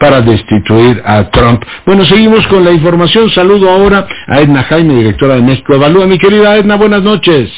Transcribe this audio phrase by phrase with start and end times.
[0.00, 1.62] para destituir a Trump.
[1.84, 3.28] Bueno, seguimos con la información.
[3.30, 6.06] Saludo ahora a Edna Jaime, directora de México Evalúa.
[6.06, 7.50] Mi querida Edna, buenas noches.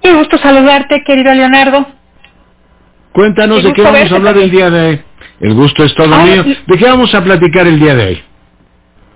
[0.00, 1.84] Qué gusto saludarte, querido Leonardo.
[3.12, 5.00] Cuéntanos de qué vamos a hablar el día de hoy.
[5.40, 6.44] El gusto es todo mío.
[6.44, 8.22] ¿De qué vamos a platicar el día de hoy?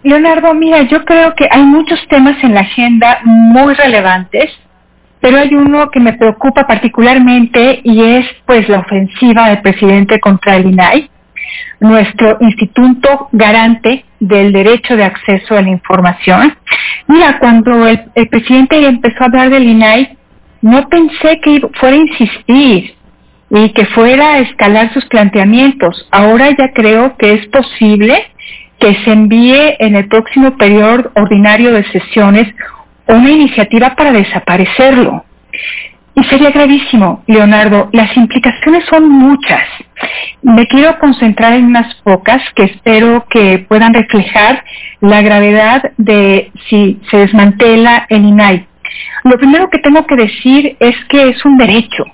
[0.02, 4.50] Leonardo, mira, yo creo que hay muchos temas en la agenda muy relevantes,
[5.20, 10.56] pero hay uno que me preocupa particularmente y es pues la ofensiva del presidente contra
[10.56, 11.11] el INAI,
[11.80, 16.56] nuestro instituto garante del derecho de acceso a la información.
[17.06, 20.16] Mira, cuando el, presidente empezó a hablar del INAI,
[20.62, 22.95] no pensé que fuera a insistir
[23.50, 26.09] y que fuera a escalar sus planteamientos.
[26.10, 28.24] Ahora ya creo que es posible
[28.78, 32.52] que se envíe en el próximo periodo ordinario de sesiones
[33.06, 35.24] una iniciativa para desaparecerlo.
[36.19, 37.91] Y sería gravísimo, Leonardo.
[37.93, 39.62] Las implicaciones son muchas.
[40.41, 44.65] Me quiero concentrar en unas pocas que espero que puedan reflejar
[45.02, 48.67] la gravedad de si se desmantela el INAI.
[49.25, 52.05] Lo primero que tengo que decir es que es un derecho.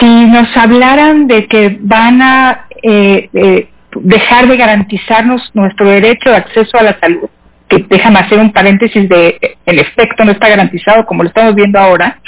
[0.00, 3.68] Si nos hablaran de que van a eh, eh,
[4.00, 7.30] dejar de garantizarnos nuestro derecho de acceso a la salud,
[7.68, 11.78] que déjame hacer un paréntesis de el efecto no está garantizado como lo estamos viendo
[11.78, 12.18] ahora,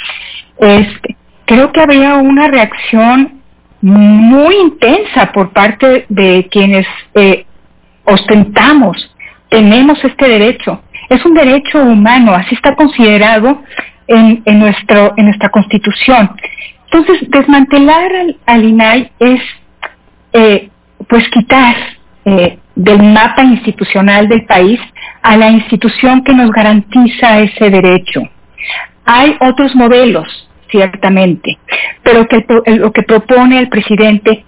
[0.57, 3.41] este, creo que habría una reacción
[3.81, 7.45] muy intensa por parte de quienes eh,
[8.05, 9.15] ostentamos,
[9.49, 10.81] tenemos este derecho.
[11.09, 13.63] Es un derecho humano, así está considerado
[14.07, 16.31] en, en, nuestro, en nuestra constitución.
[16.85, 18.11] Entonces, desmantelar
[18.45, 19.41] al, INAI es,
[20.33, 20.69] eh,
[21.09, 21.75] pues, quitar
[22.25, 24.79] eh, del mapa institucional del país
[25.21, 28.21] a la institución que nos garantiza ese derecho.
[29.05, 31.57] Hay otros modelos, ciertamente,
[32.03, 32.27] pero
[32.65, 34.45] lo que propone el presidente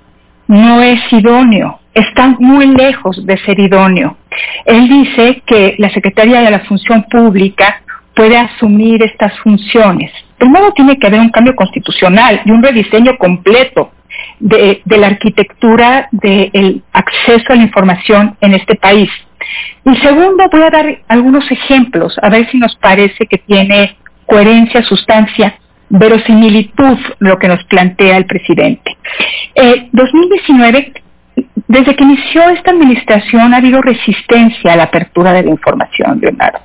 [0.48, 4.18] no es idóneo, está muy lejos de ser idóneo.
[4.66, 7.82] Él dice que la Secretaría de la Función Pública
[8.16, 10.12] puede asumir estas funciones,
[10.44, 13.92] primero tiene que haber un cambio constitucional y un rediseño completo
[14.40, 19.10] de, la arquitectura del acceso a la información en este país.
[19.86, 24.82] Y segundo, voy a dar algunos ejemplos, a ver si nos parece que tiene coherencia,
[24.84, 25.58] sustancia,
[25.90, 28.98] verosimilitud lo que nos plantea el presidente.
[29.56, 30.94] Eh, 2019,
[31.68, 36.60] desde que inició esta administración ha habido resistencia a la apertura de la información, Leonardo.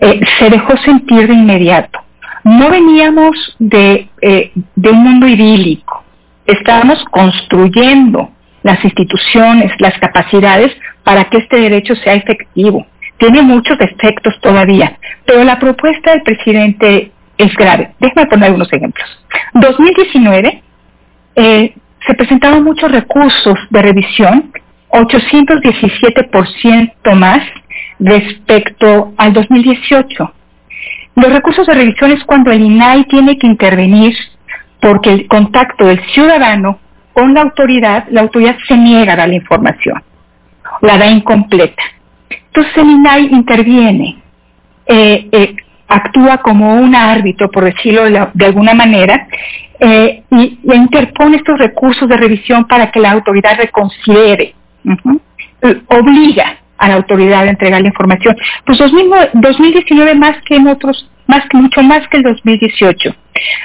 [0.00, 2.00] Eh, se dejó sentir de inmediato
[2.44, 6.04] no veníamos de, eh, de un mundo idílico,
[6.46, 8.30] estábamos construyendo
[8.62, 10.72] las instituciones, las capacidades
[11.10, 12.86] para que este derecho sea efectivo.
[13.18, 17.90] Tiene muchos defectos todavía, pero la propuesta del presidente es grave.
[17.98, 19.08] Déjame poner algunos ejemplos.
[19.54, 20.62] 2019
[21.34, 21.74] eh,
[22.06, 24.52] se presentaron muchos recursos de revisión,
[24.90, 27.40] 817% más
[27.98, 30.32] respecto al 2018.
[31.16, 34.14] Los recursos de revisión es cuando el INAI tiene que intervenir
[34.80, 36.78] porque el contacto del ciudadano
[37.12, 40.00] con la autoridad, la autoridad se niega a dar la información,
[40.80, 41.82] la da incompleta.
[42.28, 44.18] Entonces el INAI interviene,
[44.86, 45.56] eh, eh,
[45.88, 49.26] actúa como un árbitro, por decirlo de, alguna manera,
[49.78, 54.54] eh, y, interpone estos recursos de revisión para que la autoridad reconsidere,
[55.88, 58.36] obliga a la autoridad a entregar la información.
[58.64, 63.14] Pues 2019 más que en otros, más que mucho más que el 2018.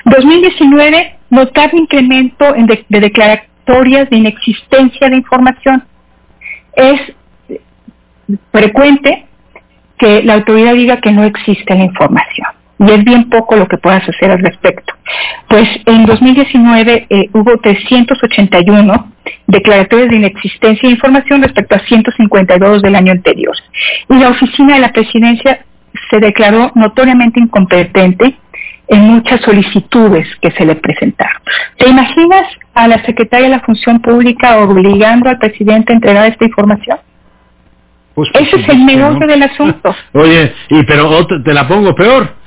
[0.05, 5.83] 2019 notable incremento en de, declaratorias de inexistencia de información.
[6.75, 6.99] Es
[8.51, 9.25] frecuente
[9.97, 12.47] que la autoridad diga que no existe la información
[12.79, 14.93] y es bien poco lo que puedas hacer al respecto.
[15.47, 19.11] Pues en 2019 eh, hubo 381
[19.47, 23.55] declaratorias de inexistencia de información respecto a 152 del año anterior.
[24.09, 25.65] Y la oficina de la presidencia
[26.09, 28.35] se declaró notoriamente incompetente
[28.87, 31.41] en muchas solicitudes que se le presentaron.
[31.77, 36.45] ¿Te imaginas a la secretaria de la Función Pública obligando al presidente a entregar esta
[36.45, 36.99] información?
[38.13, 39.95] Pues, Ese es el negocio del asunto.
[40.13, 42.44] Oye, y pero te la pongo peor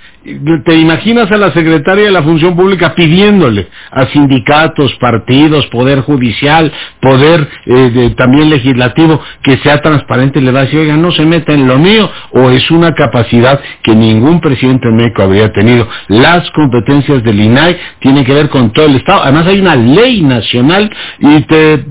[0.65, 6.71] ¿Te imaginas a la secretaria de la Función Pública pidiéndole a sindicatos, partidos, poder judicial,
[7.01, 10.41] poder eh, también legislativo que sea transparente?
[10.41, 13.61] Le va a decir, oiga, no se meta en lo mío, o es una capacidad
[13.83, 15.89] que ningún presidente de México habría tenido.
[16.09, 19.23] Las competencias del INAI tienen que ver con todo el Estado.
[19.23, 20.91] Además hay una ley nacional
[21.21, 21.85] y te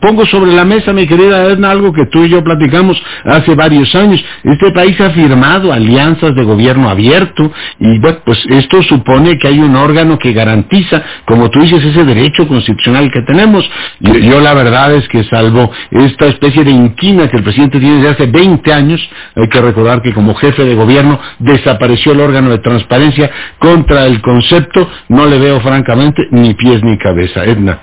[0.00, 3.94] pongo sobre la mesa, mi querida Edna, algo que tú y yo platicamos hace varios
[3.94, 4.24] años.
[4.44, 7.52] Este país ha firmado alianzas de gobierno abierto
[7.84, 12.04] y bueno, pues esto supone que hay un órgano que garantiza, como tú dices, ese
[12.04, 13.68] derecho constitucional que tenemos.
[13.98, 18.10] Yo, la verdad es que salvo esta especie de inquina que el presidente tiene desde
[18.10, 19.00] hace 20 años,
[19.34, 24.22] hay que recordar que como jefe de gobierno desapareció el órgano de transparencia contra el
[24.22, 27.44] concepto, no le veo francamente ni pies ni cabeza.
[27.44, 27.80] Edna.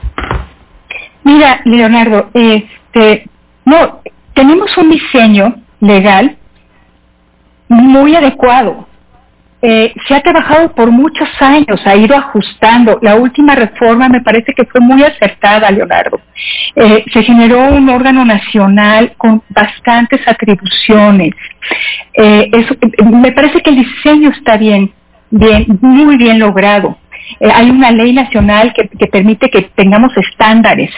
[1.26, 3.26] Mira, Leonardo, este,
[3.66, 4.00] no,
[4.34, 6.38] tenemos un diseño legal
[7.68, 8.88] muy adecuado.
[9.62, 12.98] Eh, se ha trabajado por muchos años, ha ido ajustando.
[13.02, 16.22] La última reforma me parece que fue muy acertada, Leonardo.
[16.76, 21.32] Eh, se generó un órgano nacional con bastantes atribuciones.
[22.14, 22.50] Eh,
[23.12, 24.94] me parece que el diseño está bien,
[25.30, 26.98] bien, muy bien logrado.
[27.42, 30.90] hay una ley nacional que, permite que tengamos estándares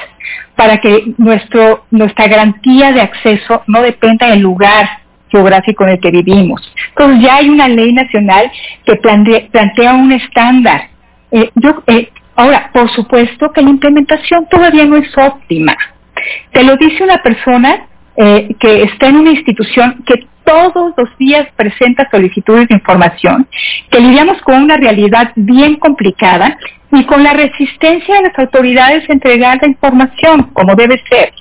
[0.56, 4.88] para que nuestra garantía de acceso no dependa del lugar
[5.30, 6.62] geográfico en el que vivimos.
[6.96, 8.52] Entonces ya hay una ley nacional
[8.86, 10.90] que plantea, un estándar.
[11.32, 15.76] Eh, yo, eh, ahora, por supuesto que la implementación todavía no es óptima.
[16.52, 21.48] Te lo dice una persona eh, que está en una institución que todos los días
[21.56, 23.48] presenta solicitudes de información,
[23.90, 26.58] que lidiamos con una realidad bien complicada
[26.92, 31.32] y con la resistencia de las autoridades a entregar la información como debe ser.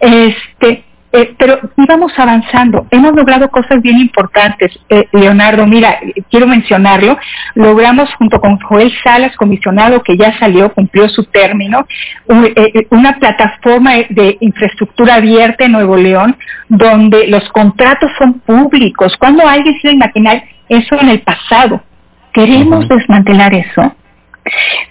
[0.00, 0.84] Este,
[1.16, 4.78] eh, pero íbamos avanzando, hemos logrado cosas bien importantes.
[4.90, 5.98] Eh, Leonardo, mira,
[6.30, 7.18] quiero mencionarlo,
[7.54, 11.86] logramos junto con Joel Salas, comisionado que ya salió, cumplió su término,
[12.28, 16.36] eh, una plataforma de infraestructura abierta en Nuevo León,
[16.68, 19.16] donde los contratos son públicos.
[19.18, 21.82] ¿Cuándo alguien se imaginar eso en el pasado?
[22.34, 23.94] Queremos desmantelar eso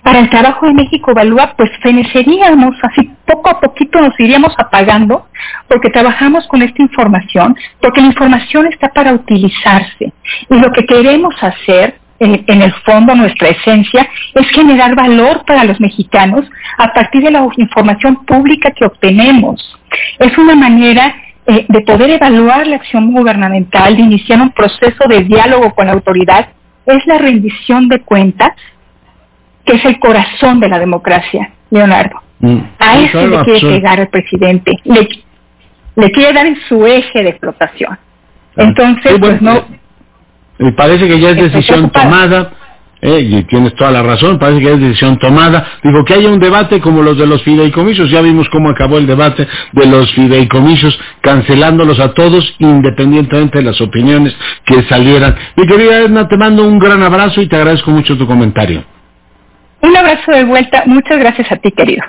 [0.03, 5.27] para el trabajo de México Evalúa, pues feneceríamos, así poco a poquito nos iríamos apagando,
[5.67, 10.13] porque trabajamos con esta información, porque la información está para utilizarse.
[10.49, 15.79] Y lo que queremos hacer, en, el fondo, nuestra esencia, es generar valor para los
[15.81, 16.45] mexicanos
[16.77, 19.77] a partir de la información pública que obtenemos.
[20.19, 21.13] Es una manera
[21.47, 25.93] eh, de poder evaluar la acción gubernamental, de iniciar un proceso de diálogo con la
[25.93, 26.49] autoridad,
[26.85, 28.51] es la rendición de cuentas
[29.65, 32.21] que es el corazón de la democracia, Leonardo.
[32.39, 32.59] Mm.
[32.79, 35.07] A eso le quiere llegar el presidente, le,
[35.95, 37.93] le quiere dar en su eje de explotación.
[37.93, 38.63] Ah.
[38.63, 39.65] Entonces, pues no...
[40.57, 42.51] Me parece que ya es decisión tomada,
[43.01, 45.67] eh, y tienes toda la razón, parece que es decisión tomada.
[45.83, 49.05] Digo, que haya un debate como los de los fideicomisos, ya vimos cómo acabó el
[49.05, 54.35] debate de los fideicomisos, cancelándolos a todos, independientemente de las opiniones
[54.65, 55.35] que salieran.
[55.55, 58.83] Mi querida Edna, te mando un gran abrazo y te agradezco mucho tu comentario.
[59.81, 60.83] Un abrazo de vuelta.
[60.85, 62.03] Muchas gracias a ti, querido.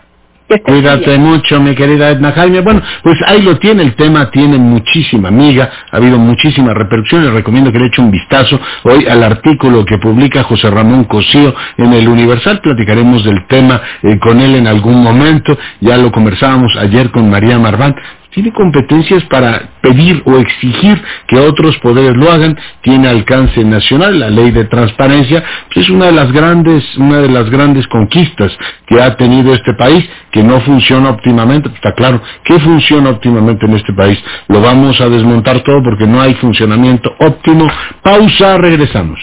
[0.64, 2.60] Cuídate mucho, mi querida Edna Jaime.
[2.60, 7.32] Bueno, pues ahí lo tiene, el tema tiene muchísima amiga, ha habido muchísimas repercusiones.
[7.32, 11.92] Recomiendo que le eche un vistazo hoy al artículo que publica José Ramón Cosío en
[11.92, 12.60] el Universal.
[12.60, 15.58] Platicaremos del tema eh, con él en algún momento.
[15.80, 17.96] Ya lo conversábamos ayer con María Marván
[18.36, 24.28] tiene competencias para pedir o exigir que otros poderes lo hagan, tiene alcance nacional, la
[24.28, 25.42] ley de transparencia
[25.72, 28.52] pues es una de las grandes, una de las grandes conquistas
[28.86, 33.74] que ha tenido este país, que no funciona óptimamente, está claro, ¿qué funciona óptimamente en
[33.74, 34.22] este país?
[34.48, 37.66] Lo vamos a desmontar todo porque no hay funcionamiento óptimo.
[38.02, 39.18] Pausa, regresamos.